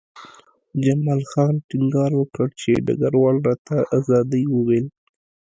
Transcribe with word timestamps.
جمال 0.83 1.21
خان 1.31 1.53
ټینګار 1.69 2.11
وکړ 2.17 2.47
چې 2.61 2.71
ډګروال 2.85 3.37
راته 3.47 3.73
د 3.83 3.87
ازادۍ 3.97 4.43
وویل 4.49 4.85